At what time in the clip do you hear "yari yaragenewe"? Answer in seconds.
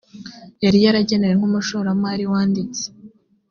0.63-1.33